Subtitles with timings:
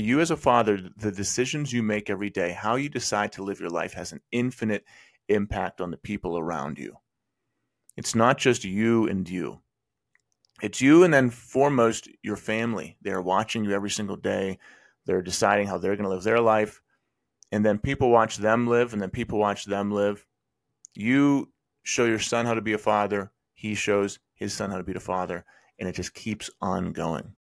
[0.00, 3.60] you as a father, the decisions you make every day, how you decide to live
[3.60, 4.84] your life has an infinite
[5.28, 6.96] impact on the people around you.
[7.96, 9.60] It's not just you and you.
[10.62, 12.96] It's you and then foremost your family.
[13.02, 14.58] They're watching you every single day.
[15.06, 16.80] They're deciding how they're going to live their life.
[17.50, 20.26] And then people watch them live, and then people watch them live.
[20.94, 21.50] You
[21.82, 23.32] show your son how to be a father.
[23.54, 25.44] He shows his son how to be a father.
[25.78, 27.34] And it just keeps on going.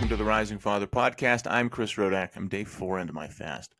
[0.00, 1.46] Welcome to the Rising Father podcast.
[1.46, 2.30] I'm Chris Rodak.
[2.34, 3.74] I'm day four into my fast.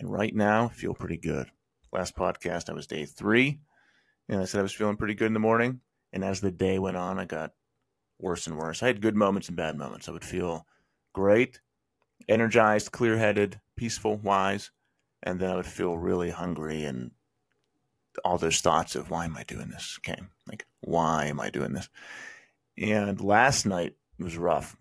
[0.00, 1.46] And right now, I feel pretty good.
[1.92, 3.60] Last podcast, I was day three.
[4.28, 5.78] And I said I was feeling pretty good in the morning.
[6.12, 7.52] And as the day went on, I got
[8.18, 8.82] worse and worse.
[8.82, 10.08] I had good moments and bad moments.
[10.08, 10.66] I would feel
[11.12, 11.60] great,
[12.28, 14.72] energized, clear headed, peaceful, wise.
[15.22, 17.12] And then I would feel really hungry and
[18.24, 20.30] all those thoughts of why am I doing this came.
[20.48, 21.88] Like, why am I doing this?
[22.76, 24.76] And last night was rough.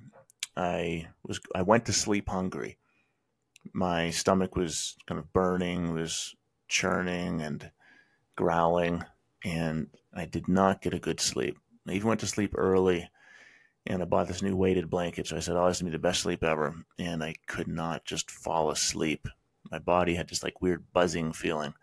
[0.59, 2.77] I was I went to sleep hungry.
[3.71, 6.35] My stomach was kind of burning, was
[6.67, 7.71] churning and
[8.35, 9.05] growling,
[9.45, 11.57] and I did not get a good sleep.
[11.87, 13.09] I even went to sleep early,
[13.87, 15.27] and I bought this new weighted blanket.
[15.27, 17.69] So I said, "Oh, this is gonna be the best sleep ever," and I could
[17.69, 19.29] not just fall asleep.
[19.71, 21.73] My body had this like weird buzzing feeling.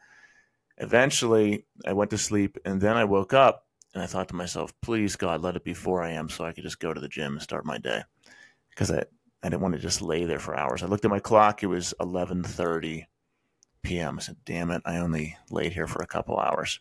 [0.77, 4.79] Eventually, I went to sleep, and then I woke up, and I thought to myself,
[4.83, 6.29] "Please God, let it be 4 a.m.
[6.29, 8.03] so I could just go to the gym and start my day."
[8.77, 9.05] Because I,
[9.43, 10.83] I didn't want to just lay there for hours.
[10.83, 13.07] I looked at my clock; it was eleven thirty
[13.83, 14.19] p.m.
[14.19, 14.83] I said, "Damn it!
[14.85, 16.79] I only laid here for a couple hours."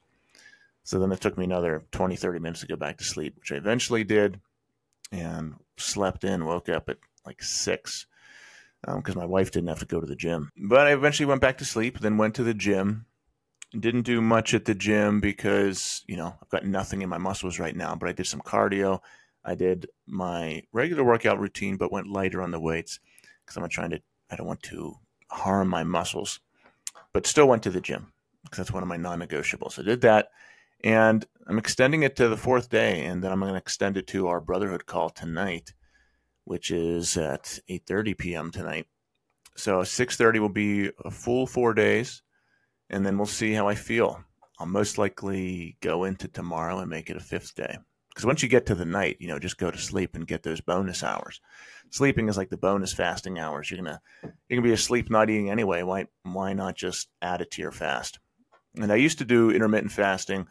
[0.83, 3.51] So then it took me another 20, 30 minutes to go back to sleep, which
[3.51, 4.39] I eventually did,
[5.11, 6.45] and slept in.
[6.45, 8.05] Woke up at like six
[8.85, 10.51] because um, my wife didn't have to go to the gym.
[10.55, 11.99] But I eventually went back to sleep.
[11.99, 13.05] Then went to the gym.
[13.77, 17.57] Didn't do much at the gym because you know I've got nothing in my muscles
[17.57, 17.95] right now.
[17.95, 19.01] But I did some cardio
[19.45, 22.99] I did my regular workout routine, but went lighter on the weights
[23.41, 24.95] because I'm not trying to, I don't want to
[25.29, 26.39] harm my muscles,
[27.13, 28.11] but still went to the gym
[28.43, 29.77] because that's one of my non negotiables.
[29.77, 30.29] I did that
[30.83, 34.07] and I'm extending it to the fourth day and then I'm going to extend it
[34.07, 35.73] to our brotherhood call tonight,
[36.43, 38.51] which is at 8.30 p.m.
[38.51, 38.87] tonight.
[39.55, 42.23] So 6.30 will be a full four days
[42.89, 44.23] and then we'll see how I feel.
[44.57, 47.77] I'll most likely go into tomorrow and make it a fifth day
[48.15, 50.41] because once you get to the night, you know, just go to sleep and get
[50.41, 51.41] those bonus hours.
[51.89, 53.69] Sleeping is like the bonus fasting hours.
[53.69, 55.83] You're gonna you're gonna be asleep not eating anyway.
[55.83, 58.19] Why why not just add it to your fast?
[58.75, 60.47] And I used to do intermittent fasting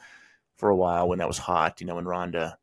[0.56, 1.80] for a while when that was hot.
[1.80, 2.56] You know, when Rhonda,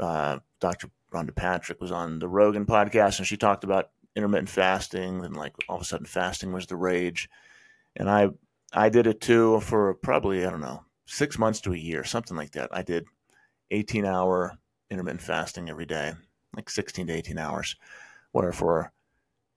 [0.00, 0.90] uh, Dr.
[1.12, 5.54] Rhonda Patrick was on the Rogan podcast and she talked about intermittent fasting and like
[5.68, 7.28] all of a sudden fasting was the rage.
[7.94, 8.30] And I
[8.72, 12.36] I did it too for probably I don't know six months to a year, something
[12.36, 12.70] like that.
[12.72, 13.06] I did
[13.70, 14.58] 18 hour
[14.90, 16.12] intermittent fasting every day,
[16.54, 17.76] like 16 to 18 hours,
[18.32, 18.92] where for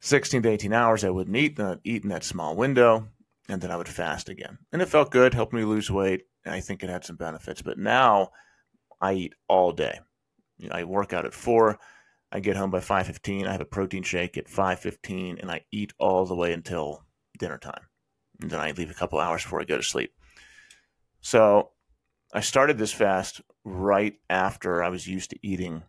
[0.01, 3.07] 16 to 18 hours I wouldn't eat, not eat in that small window,
[3.50, 4.59] and then I would fast again.
[4.72, 6.28] And it felt good, helped me lose weight.
[6.46, 7.62] I think it had some benefits.
[7.62, 8.31] But now
[9.01, 10.00] I eat all day.
[10.57, 11.80] You know, I work out at four.
[12.31, 13.47] I get home by 5:15.
[13.47, 17.06] I have a protein shake at 5:15, and I eat all the way until
[17.38, 17.88] dinner time.
[18.41, 20.13] And then I leave a couple hours before I go to sleep.
[21.22, 21.72] So
[22.34, 25.84] I started this fast right after I was used to eating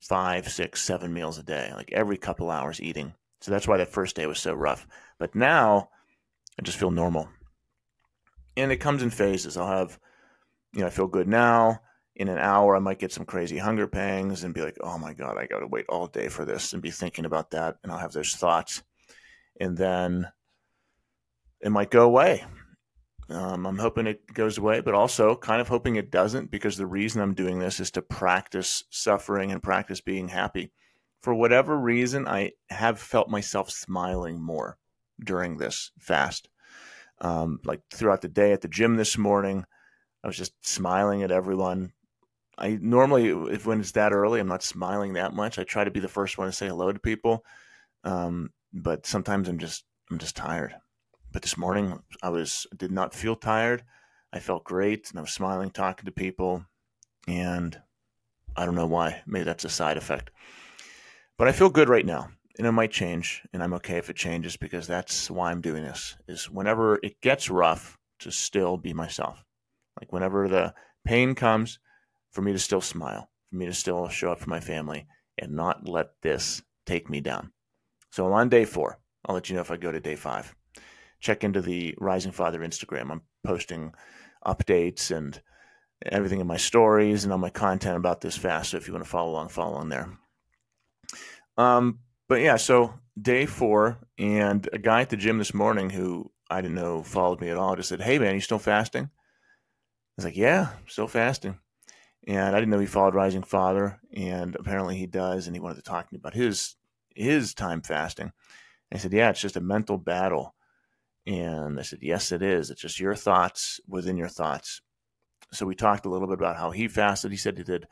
[0.00, 3.14] five, six, seven meals a day, like every couple hours eating.
[3.40, 4.86] So that's why that first day was so rough.
[5.18, 5.90] But now
[6.58, 7.28] I just feel normal.
[8.56, 9.56] And it comes in phases.
[9.56, 9.98] I'll have,
[10.72, 11.80] you know, I feel good now.
[12.14, 15.14] In an hour, I might get some crazy hunger pangs and be like, oh my
[15.14, 17.78] God, I got to wait all day for this and be thinking about that.
[17.82, 18.82] And I'll have those thoughts.
[19.58, 20.26] And then
[21.60, 22.44] it might go away.
[23.32, 26.86] Um, I'm hoping it goes away, but also kind of hoping it doesn't because the
[26.86, 30.72] reason I'm doing this is to practice suffering and practice being happy.
[31.22, 34.76] For whatever reason, I have felt myself smiling more
[35.22, 36.48] during this fast.
[37.20, 39.64] Um, like throughout the day at the gym this morning,
[40.24, 41.92] I was just smiling at everyone.
[42.58, 45.58] I normally, if when it's that early, I'm not smiling that much.
[45.58, 47.44] I try to be the first one to say hello to people,
[48.04, 50.74] um, but sometimes I'm just I'm just tired.
[51.32, 53.84] But this morning I was did not feel tired.
[54.32, 56.66] I felt great and I was smiling, talking to people,
[57.26, 57.80] and
[58.54, 59.22] I don't know why.
[59.26, 60.30] Maybe that's a side effect.
[61.38, 62.28] But I feel good right now.
[62.58, 65.82] And it might change, and I'm okay if it changes because that's why I'm doing
[65.82, 66.16] this.
[66.28, 69.42] Is whenever it gets rough, to still be myself.
[69.98, 70.74] Like whenever the
[71.04, 71.78] pain comes,
[72.30, 75.06] for me to still smile, for me to still show up for my family,
[75.38, 77.52] and not let this take me down.
[78.10, 78.98] So I'm on day four.
[79.24, 80.54] I'll let you know if I go to day five.
[81.22, 83.10] Check into the Rising Father Instagram.
[83.10, 83.94] I'm posting
[84.44, 85.40] updates and
[86.04, 88.70] everything in my stories and all my content about this fast.
[88.70, 90.18] So if you want to follow along, follow along there.
[91.56, 96.30] Um, but yeah, so day four, and a guy at the gym this morning who
[96.50, 99.04] I didn't know followed me at all just said, Hey man, you still fasting?
[99.04, 99.08] I
[100.16, 101.58] was like, Yeah, still fasting.
[102.26, 105.76] And I didn't know he followed Rising Father, and apparently he does, and he wanted
[105.76, 106.76] to talk to me about his
[107.14, 108.32] his time fasting.
[108.90, 110.54] And I said, Yeah, it's just a mental battle.
[111.26, 112.70] And I said, Yes, it is.
[112.70, 114.80] It's just your thoughts within your thoughts.
[115.52, 117.30] So we talked a little bit about how he fasted.
[117.30, 117.86] He said he did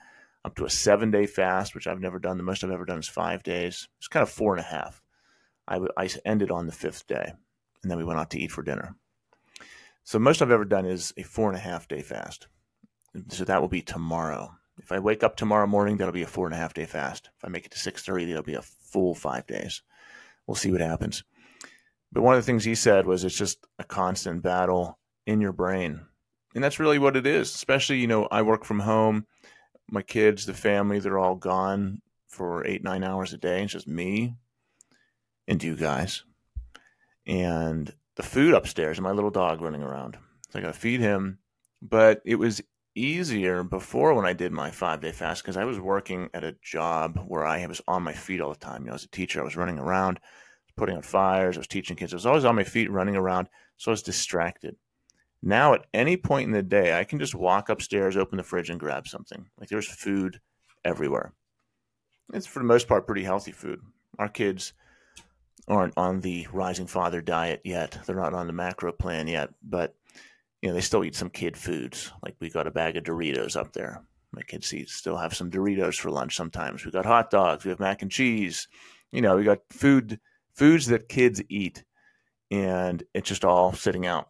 [0.44, 2.36] up to a seven day fast, which I've never done.
[2.36, 3.88] The most I've ever done is five days.
[3.98, 5.02] It's kind of four and a half.
[5.68, 7.32] I, I ended on the fifth day,
[7.82, 8.96] and then we went out to eat for dinner.
[10.04, 12.48] So most I've ever done is a four and a half day fast.
[13.28, 14.52] So that will be tomorrow.
[14.78, 17.28] If I wake up tomorrow morning, that'll be a four and a half day fast.
[17.36, 19.82] If I make it to six thirty, that'll be a full five days.
[20.46, 21.22] We'll see what happens.
[22.12, 25.52] But one of the things he said was it's just a constant battle in your
[25.52, 26.00] brain.
[26.54, 27.54] And that's really what it is.
[27.54, 29.26] Especially, you know, I work from home.
[29.90, 33.62] My kids, the family, they're all gone for eight, nine hours a day.
[33.62, 34.34] It's just me
[35.46, 36.24] and you guys.
[37.26, 40.16] And the food upstairs and my little dog running around.
[40.50, 41.38] So I got to feed him.
[41.82, 42.60] But it was
[42.94, 46.56] easier before when I did my five day fast because I was working at a
[46.62, 48.82] job where I was on my feet all the time.
[48.82, 50.20] You know, as a teacher, I was running around
[50.80, 52.14] putting out fires, I was teaching kids.
[52.14, 54.76] I was always on my feet running around, so I was distracted.
[55.42, 58.70] Now, at any point in the day, I can just walk upstairs, open the fridge,
[58.70, 59.46] and grab something.
[59.58, 60.40] Like there's food
[60.82, 61.34] everywhere.
[62.32, 63.80] It's for the most part pretty healthy food.
[64.18, 64.72] Our kids
[65.68, 67.98] aren't on the rising father diet yet.
[68.06, 69.94] They're not on the macro plan yet, but
[70.62, 72.10] you know they still eat some kid foods.
[72.22, 74.02] Like we got a bag of Doritos up there.
[74.32, 76.86] My kids eat, still have some Doritos for lunch sometimes.
[76.86, 77.66] We got hot dogs.
[77.66, 78.66] We have mac and cheese.
[79.12, 80.18] You know, we got food
[80.60, 81.84] foods that kids eat,
[82.50, 84.28] and it's just all sitting out.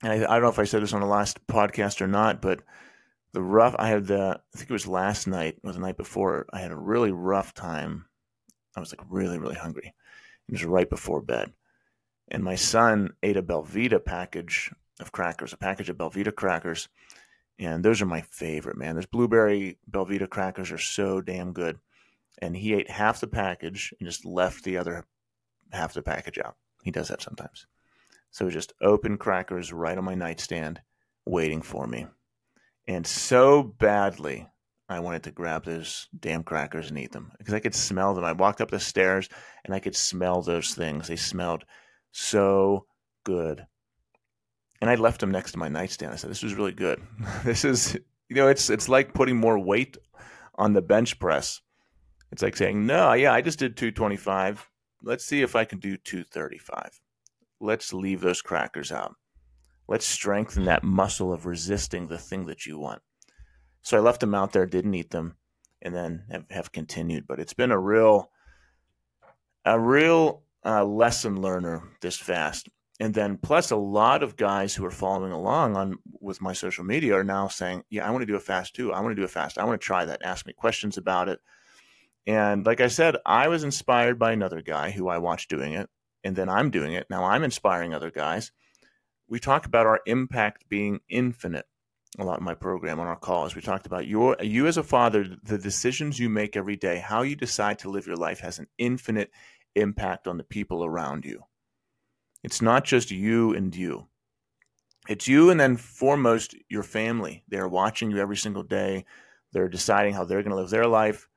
[0.00, 2.40] And I, I don't know if I said this on the last podcast or not,
[2.40, 2.60] but
[3.32, 6.46] the rough I had the I think it was last night or the night before.
[6.52, 8.06] I had a really rough time.
[8.76, 9.92] I was like really really hungry.
[10.48, 11.52] It was right before bed,
[12.28, 16.88] and my son ate a Belvita package of crackers, a package of Belvita crackers,
[17.58, 18.78] and those are my favorite.
[18.78, 21.80] Man, those blueberry Belvita crackers are so damn good
[22.40, 25.06] and he ate half the package and just left the other
[25.72, 26.56] half the package out.
[26.82, 27.66] He does that sometimes.
[28.30, 30.80] So just open crackers right on my nightstand,
[31.26, 32.06] waiting for me.
[32.86, 34.46] And so badly,
[34.88, 38.24] I wanted to grab those damn crackers and eat them because I could smell them.
[38.24, 39.28] I walked up the stairs
[39.64, 41.08] and I could smell those things.
[41.08, 41.64] They smelled
[42.12, 42.86] so
[43.24, 43.66] good.
[44.80, 46.12] And I left them next to my nightstand.
[46.12, 47.02] I said, "This was really good.
[47.44, 47.94] this is,
[48.28, 49.98] you know, it's it's like putting more weight
[50.54, 51.60] on the bench press
[52.30, 54.68] it's like saying, no, yeah, I just did 225.
[55.02, 57.00] Let's see if I can do 235.
[57.60, 59.14] Let's leave those crackers out.
[59.88, 63.00] Let's strengthen that muscle of resisting the thing that you want.
[63.82, 65.36] So I left them out there, didn't eat them,
[65.80, 67.26] and then have, have continued.
[67.26, 68.30] But it's been a real,
[69.64, 72.68] a real uh, lesson learner this fast.
[73.00, 76.84] And then plus a lot of guys who are following along on with my social
[76.84, 78.92] media are now saying, yeah, I want to do a fast too.
[78.92, 79.56] I want to do a fast.
[79.56, 80.22] I want to try that.
[80.24, 81.38] Ask me questions about it.
[82.28, 85.88] And like I said, I was inspired by another guy who I watched doing it,
[86.22, 87.06] and then I'm doing it.
[87.08, 88.52] Now I'm inspiring other guys.
[89.28, 91.64] We talk about our impact being infinite
[92.18, 93.54] a lot in my program on our calls.
[93.54, 97.22] We talked about your you as a father, the decisions you make every day, how
[97.22, 99.30] you decide to live your life has an infinite
[99.74, 101.44] impact on the people around you.
[102.44, 104.06] It's not just you and you.
[105.08, 107.44] It's you and then foremost your family.
[107.48, 109.06] They're watching you every single day.
[109.52, 111.27] They're deciding how they're going to live their life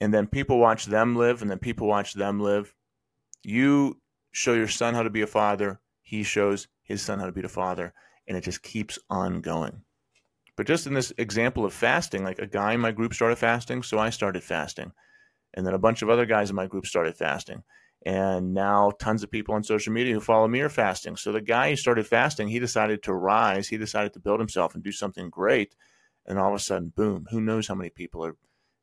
[0.00, 2.74] and then people watch them live, and then people watch them live.
[3.42, 4.00] You
[4.32, 7.42] show your son how to be a father, he shows his son how to be
[7.42, 7.92] the father,
[8.26, 9.82] and it just keeps on going.
[10.56, 13.82] But just in this example of fasting, like a guy in my group started fasting,
[13.82, 14.92] so I started fasting.
[15.54, 17.62] And then a bunch of other guys in my group started fasting.
[18.04, 21.16] And now tons of people on social media who follow me are fasting.
[21.16, 24.74] So the guy who started fasting, he decided to rise, he decided to build himself
[24.74, 25.74] and do something great.
[26.26, 28.36] And all of a sudden, boom, who knows how many people are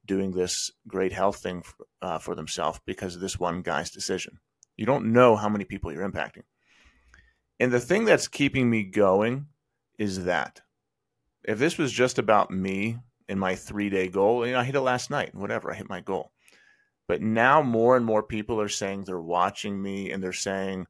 [0.07, 1.63] doing this great health thing
[2.01, 4.39] uh, for themselves because of this one guy's decision.
[4.75, 6.43] You don't know how many people you're impacting.
[7.59, 9.47] And the thing that's keeping me going
[9.97, 10.61] is that
[11.43, 12.97] if this was just about me
[13.27, 15.89] and my three day goal, you know, I hit it last night, whatever, I hit
[15.89, 16.31] my goal.
[17.07, 20.87] But now more and more people are saying they're watching me and they're saying,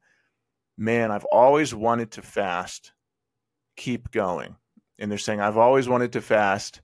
[0.76, 2.92] man, I've always wanted to fast.
[3.76, 4.56] Keep going.
[4.98, 6.80] And they're saying, I've always wanted to fast.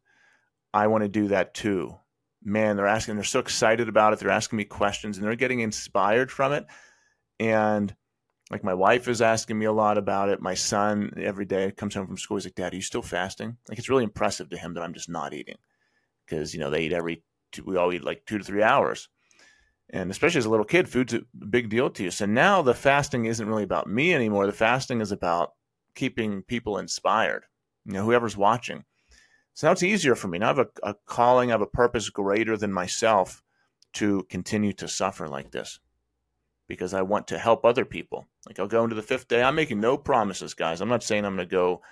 [0.72, 1.98] I want to do that too
[2.44, 4.18] man, they're asking, they're so excited about it.
[4.18, 6.66] They're asking me questions and they're getting inspired from it.
[7.40, 7.94] And
[8.50, 10.40] like my wife is asking me a lot about it.
[10.40, 12.36] My son every day comes home from school.
[12.36, 14.94] He's like, "Dad, are you still fasting?" Like it's really impressive to him that I'm
[14.94, 15.56] just not eating
[16.26, 19.08] because you know they eat every two, we all eat like two to three hours,
[19.90, 22.10] and especially as a little kid, food's a big deal to you.
[22.10, 24.46] So now the fasting isn't really about me anymore.
[24.46, 25.52] The fasting is about
[25.94, 27.44] keeping people inspired.
[27.86, 28.84] You know, whoever's watching.
[29.54, 30.38] So now it's easier for me.
[30.38, 33.42] Now I have a, a calling, I have a purpose greater than myself
[33.94, 35.78] to continue to suffer like this
[36.66, 38.26] because I want to help other people.
[38.46, 39.42] Like I'll go into the fifth day.
[39.42, 40.80] I'm making no promises, guys.
[40.80, 41.82] I'm not saying I'm going to go,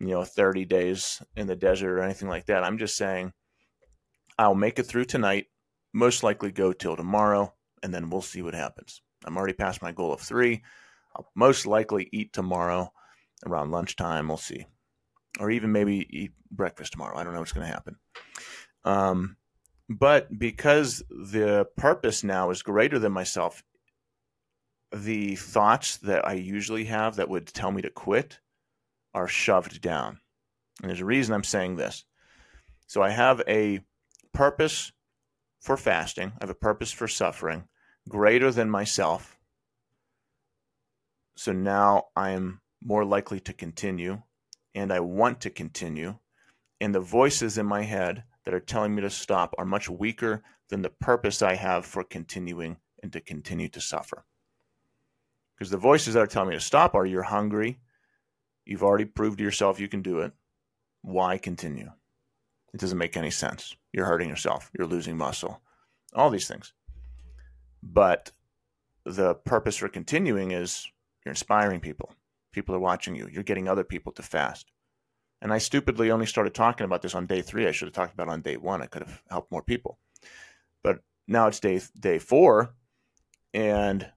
[0.00, 2.62] you know, 30 days in the desert or anything like that.
[2.62, 3.32] I'm just saying
[4.38, 5.46] I'll make it through tonight,
[5.94, 9.00] most likely go till tomorrow, and then we'll see what happens.
[9.24, 10.62] I'm already past my goal of three.
[11.16, 12.92] I'll most likely eat tomorrow
[13.46, 14.28] around lunchtime.
[14.28, 14.66] We'll see.
[15.40, 17.16] Or even maybe eat breakfast tomorrow.
[17.16, 17.96] I don't know what's going to happen.
[18.84, 19.36] Um,
[19.88, 23.62] but because the purpose now is greater than myself,
[24.94, 28.40] the thoughts that I usually have that would tell me to quit
[29.14, 30.20] are shoved down.
[30.80, 32.04] And there's a reason I'm saying this.
[32.86, 33.80] So I have a
[34.32, 34.92] purpose
[35.60, 37.64] for fasting, I have a purpose for suffering
[38.08, 39.38] greater than myself.
[41.36, 44.22] So now I am more likely to continue
[44.74, 46.16] and I want to continue.
[46.80, 50.42] And the voices in my head that are telling me to stop are much weaker
[50.68, 54.24] than the purpose I have for continuing and to continue to suffer.
[55.54, 57.78] Because the voices that are telling me to stop are you're hungry,
[58.64, 60.32] you've already proved to yourself you can do it.
[61.02, 61.90] Why continue?
[62.74, 63.76] It doesn't make any sense.
[63.92, 65.60] You're hurting yourself, you're losing muscle,
[66.14, 66.72] all these things.
[67.82, 68.32] But
[69.04, 70.88] the purpose for continuing is
[71.24, 72.12] you're inspiring people.
[72.52, 73.28] People are watching you.
[73.30, 74.70] You're getting other people to fast.
[75.40, 77.66] And I stupidly only started talking about this on day three.
[77.66, 78.82] I should have talked about it on day one.
[78.82, 79.98] I could have helped more people.
[80.82, 82.74] But now it's day day four,
[83.52, 84.08] and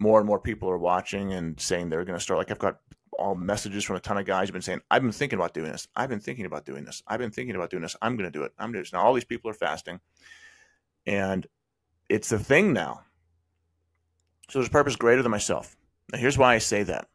[0.00, 2.38] more and more people are watching and saying they're going to start.
[2.38, 2.78] Like I've got
[3.18, 5.70] all messages from a ton of guys who've been saying, I've been thinking about doing
[5.70, 5.86] this.
[5.94, 7.02] I've been thinking about doing this.
[7.06, 7.96] I've been thinking about doing this.
[8.02, 8.52] I'm going to do it.
[8.58, 8.92] I'm doing this.
[8.92, 10.00] Now all these people are fasting.
[11.06, 11.46] And
[12.08, 13.02] it's a thing now.
[14.48, 15.76] So there's a purpose greater than myself.
[16.10, 17.08] Now here's why I say that.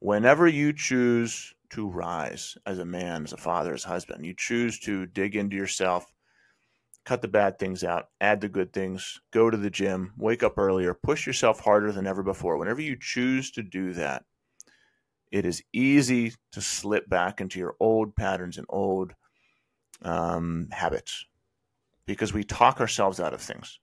[0.00, 4.34] Whenever you choose to rise as a man, as a father, as a husband, you
[4.36, 6.12] choose to dig into yourself,
[7.04, 10.56] cut the bad things out, add the good things, go to the gym, wake up
[10.56, 12.56] earlier, push yourself harder than ever before.
[12.58, 14.24] Whenever you choose to do that,
[15.30, 19.12] it is easy to slip back into your old patterns and old
[20.02, 21.26] um, habits
[22.06, 23.78] because we talk ourselves out of things.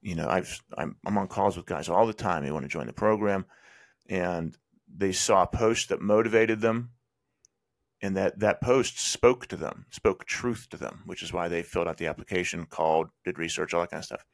[0.00, 2.44] You know, I've I'm, I'm on calls with guys all the time.
[2.44, 3.44] They want to join the program,
[4.08, 4.56] and
[4.94, 6.90] they saw a post that motivated them,
[8.00, 11.62] and that that post spoke to them, spoke truth to them, which is why they
[11.62, 14.24] filled out the application, called, did research, all that kind of stuff.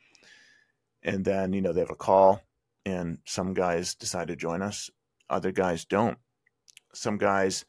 [1.03, 2.43] And then you know they have a call,
[2.85, 4.91] and some guys decide to join us,
[5.29, 6.19] other guys don't.
[6.93, 7.65] Some guys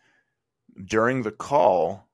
[0.83, 2.07] during the call,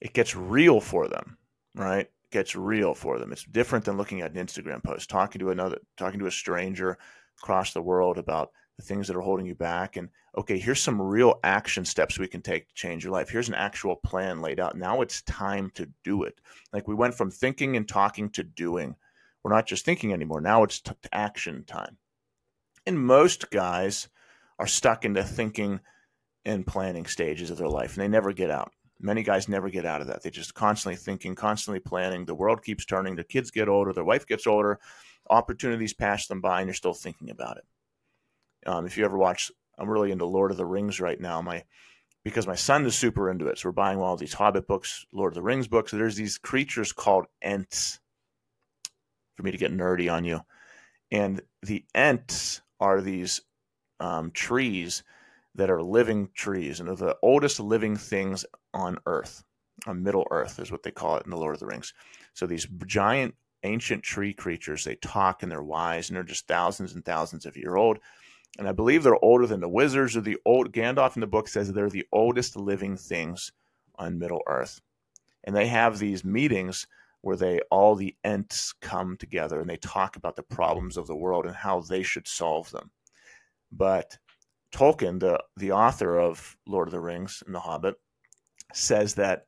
[0.00, 1.38] it gets real for them,
[1.74, 2.06] right?
[2.06, 3.32] It gets real for them.
[3.32, 6.98] It's different than looking at an Instagram post, talking to another, talking to a stranger
[7.42, 9.96] across the world about the things that are holding you back.
[9.96, 13.28] And okay, here's some real action steps we can take to change your life.
[13.28, 14.76] Here's an actual plan laid out.
[14.76, 16.40] Now it's time to do it.
[16.72, 18.96] Like we went from thinking and talking to doing.
[19.42, 20.40] We're not just thinking anymore.
[20.40, 21.96] Now it's t- action time.
[22.86, 24.08] And most guys
[24.58, 25.80] are stuck in the thinking
[26.44, 28.72] and planning stages of their life and they never get out.
[29.00, 30.22] Many guys never get out of that.
[30.22, 32.24] They just constantly thinking, constantly planning.
[32.24, 33.14] The world keeps turning.
[33.14, 33.92] Their kids get older.
[33.92, 34.78] Their wife gets older.
[35.28, 37.64] Opportunities pass them by, and you're still thinking about it.
[38.66, 41.40] Um, if you ever watch, I'm really into Lord of the Rings right now.
[41.42, 41.64] My
[42.24, 43.58] because my son is super into it.
[43.58, 45.90] So we're buying all these Hobbit books, Lord of the Rings books.
[45.92, 48.00] There's these creatures called Ents.
[49.36, 50.40] For me to get nerdy on you,
[51.10, 53.40] and the Ents are these
[54.00, 55.02] um, trees
[55.54, 59.44] that are living trees and are the oldest living things on Earth.
[59.86, 61.92] On Middle Earth is what they call it in the Lord of the Rings.
[62.32, 66.94] So these giant ancient tree creatures, they talk and they're wise and they're just thousands
[66.94, 67.98] and thousands of year old.
[68.58, 71.48] And I believe they're older than the wizards or the old Gandalf in the book
[71.48, 73.52] says they're the oldest living things
[73.96, 74.80] on Middle Earth.
[75.42, 76.86] And they have these meetings
[77.20, 81.16] where they all the ents come together and they talk about the problems of the
[81.16, 82.90] world and how they should solve them.
[83.72, 84.18] But
[84.72, 87.96] Tolkien, the the author of Lord of the Rings and The Hobbit,
[88.72, 89.46] says that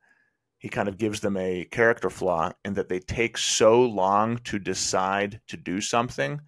[0.57, 4.57] he kind of gives them a character flaw in that they take so long to
[4.57, 6.41] decide to do something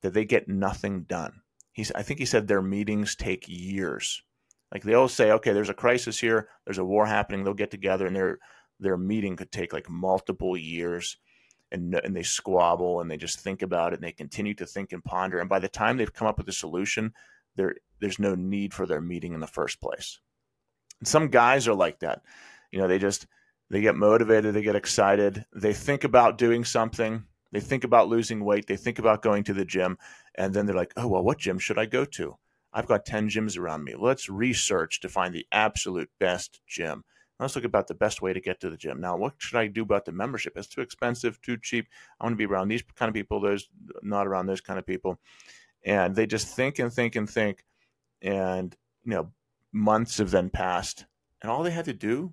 [0.00, 1.41] that they get nothing done.
[1.72, 4.22] He's I think he said their meetings take years.
[4.72, 8.06] Like they'll say, okay, there's a crisis here, there's a war happening, they'll get together
[8.06, 8.38] and their
[8.80, 11.16] their meeting could take like multiple years
[11.70, 14.92] and and they squabble and they just think about it and they continue to think
[14.92, 15.40] and ponder.
[15.40, 17.12] And by the time they've come up with a solution,
[17.56, 20.18] there there's no need for their meeting in the first place.
[21.00, 22.22] And some guys are like that.
[22.70, 23.26] You know, they just
[23.70, 28.44] they get motivated, they get excited, they think about doing something, they think about losing
[28.44, 29.96] weight, they think about going to the gym,
[30.34, 32.36] and then they're like, "Oh, well, what gym should I go to?"
[32.72, 33.94] I've got 10 gyms around me.
[33.98, 37.04] Let's research to find the absolute best gym.
[37.38, 39.00] Let's look about the best way to get to the gym.
[39.00, 40.52] Now, what should I do about the membership?
[40.56, 41.88] It's too expensive, too cheap.
[42.20, 43.40] I want to be around these kind of people.
[43.40, 43.68] those
[44.02, 45.18] not around those kind of people.
[45.84, 47.64] And they just think and think and think.
[48.22, 49.32] And, you know,
[49.72, 51.06] months have then passed.
[51.42, 52.32] And all they had to do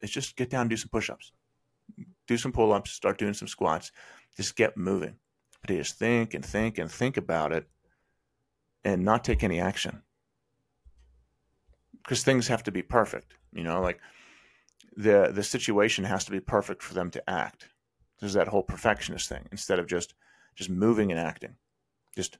[0.00, 1.32] is just get down and do some push ups,
[2.26, 3.92] do some pull ups, start doing some squats,
[4.36, 5.14] just get moving.
[5.66, 7.68] Just think and think and think about it
[8.84, 10.02] and not take any action.
[12.02, 14.00] Because things have to be perfect you know like
[14.96, 17.68] the the situation has to be perfect for them to act.
[18.20, 20.14] There's that whole perfectionist thing instead of just
[20.54, 21.56] just moving and acting.
[22.16, 22.38] Just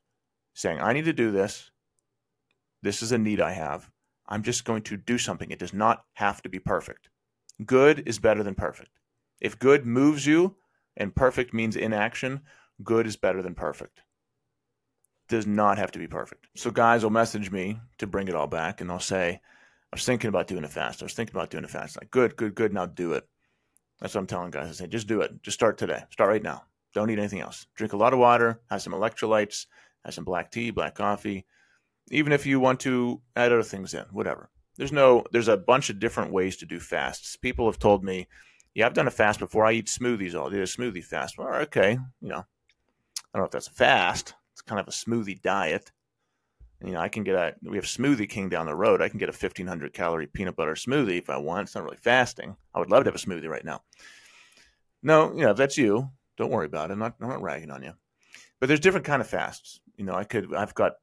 [0.54, 1.70] saying i need to do this.
[2.82, 3.90] This is a need i have.
[4.26, 5.50] I'm just going to do something.
[5.50, 7.08] It does not have to be perfect.
[7.64, 8.90] Good is better than perfect.
[9.40, 10.56] If good moves you
[10.96, 12.40] and perfect means inaction
[12.82, 14.00] good is better than perfect
[15.28, 16.48] does not have to be perfect.
[16.56, 19.40] So guys will message me to bring it all back and they'll say,
[19.92, 21.02] I was thinking about doing a fast.
[21.02, 21.96] I was thinking about doing a fast.
[21.96, 22.72] Like, good, good, good.
[22.72, 23.26] Now do it.
[24.00, 24.68] That's what I'm telling guys.
[24.68, 25.42] I say, just do it.
[25.42, 26.02] Just start today.
[26.10, 26.64] Start right now.
[26.94, 27.66] Don't eat anything else.
[27.74, 29.66] Drink a lot of water, have some electrolytes,
[30.04, 31.46] have some black tea, black coffee.
[32.10, 34.50] Even if you want to add other things in, whatever.
[34.76, 37.36] There's no there's a bunch of different ways to do fasts.
[37.36, 38.28] People have told me,
[38.74, 39.66] yeah, I've done a fast before.
[39.66, 41.36] I eat smoothies all day, a smoothie fast.
[41.36, 42.46] Well, okay, you know.
[43.38, 45.92] Don't know if that's fast, it's kind of a smoothie diet.
[46.84, 49.00] You know, I can get a we have Smoothie King down the road.
[49.00, 51.68] I can get a fifteen hundred calorie peanut butter smoothie if I want.
[51.68, 52.56] It's not really fasting.
[52.74, 53.82] I would love to have a smoothie right now.
[55.04, 56.94] No, you know, if that's you, don't worry about it.
[56.94, 57.92] I'm not I'm not ragging on you.
[58.58, 59.78] But there's different kind of fasts.
[59.96, 60.94] You know, I could I've got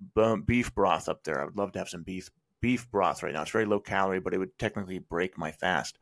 [0.45, 1.39] beef broth up there.
[1.39, 3.43] I would love to have some beef beef broth right now.
[3.43, 5.99] It's very low calorie, but it would technically break my fast.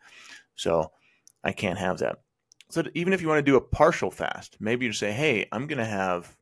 [0.55, 0.93] So
[1.43, 2.21] I can't have that.
[2.73, 5.67] So even if you want to do a partial fast, maybe you say, "Hey, I'm
[5.67, 6.35] going to have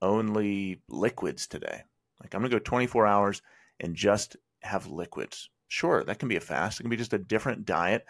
[0.00, 1.82] only liquids today.
[2.22, 3.42] Like I'm going to go 24 hours
[3.80, 5.50] and just have liquids.
[5.68, 6.80] Sure, that can be a fast.
[6.80, 8.06] It can be just a different diet.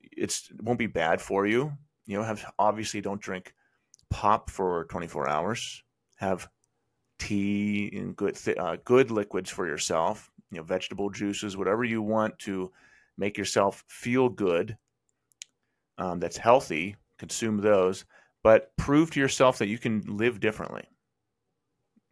[0.00, 1.72] It's it won't be bad for you.
[2.06, 3.52] You know, have obviously don't drink
[4.08, 5.82] pop for 24 hours.
[6.18, 6.48] Have
[7.18, 10.30] tea and good uh, good liquids for yourself.
[10.52, 12.70] You know, vegetable juices, whatever you want to
[13.18, 14.76] make yourself feel good.
[16.00, 16.96] Um, that's healthy.
[17.18, 18.04] Consume those
[18.42, 20.84] but prove to yourself that you can live differently.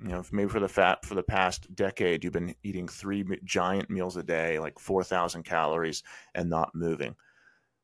[0.01, 3.91] You know, maybe for the fat for the past decade, you've been eating three giant
[3.91, 7.17] meals a day, like four thousand calories, and not moving.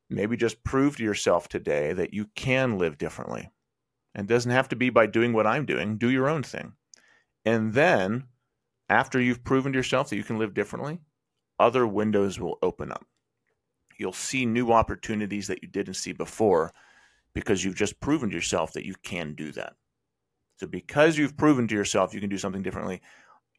[0.09, 3.51] Maybe just prove to yourself today that you can live differently.
[4.13, 5.97] And doesn't have to be by doing what I'm doing.
[5.97, 6.71] Do your own thing,
[7.43, 8.27] and then
[8.87, 10.99] after you've proven to yourself that you can live differently,
[11.59, 13.05] other windows will open up.
[13.97, 16.71] You'll see new opportunities that you didn't see before
[17.33, 19.73] because you've just proven to yourself that you can do that.
[20.57, 23.01] So, because you've proven to yourself you can do something differently,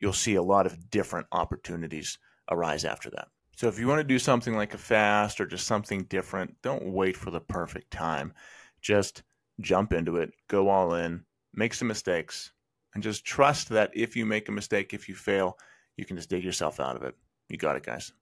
[0.01, 2.19] you'll see a lot of different opportunities
[2.51, 3.29] arise after that.
[3.57, 6.87] So, if you want to do something like a fast or just something different, don't
[6.87, 8.33] wait for the perfect time.
[8.81, 9.23] Just
[9.61, 12.53] jump into it, go all in, make some mistakes,
[12.95, 15.59] and just trust that if you make a mistake, if you fail,
[15.97, 17.15] you can just dig yourself out of it.
[17.49, 18.13] You got it, guys.